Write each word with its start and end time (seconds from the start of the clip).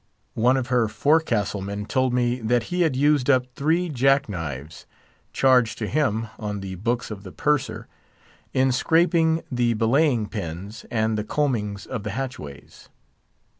One 0.33 0.57
of 0.57 0.69
her 0.69 0.87
forecastle 0.87 1.61
men 1.61 1.85
told 1.85 2.11
me 2.11 2.39
that 2.41 2.63
he 2.73 2.81
had 2.81 2.95
used 2.95 3.29
up 3.29 3.45
three 3.53 3.87
jack 3.87 4.27
knives 4.27 4.87
(charged 5.31 5.77
to 5.77 5.85
him 5.87 6.25
on 6.39 6.61
the 6.61 6.73
books 6.73 7.11
of 7.11 7.21
the 7.21 7.31
purser) 7.31 7.87
in 8.51 8.71
scraping 8.71 9.43
the 9.51 9.75
belaying 9.75 10.27
pins 10.29 10.87
and 10.89 11.19
the 11.19 11.23
combings 11.23 11.85
of 11.85 12.01
the 12.01 12.13
hatchways. 12.17 12.89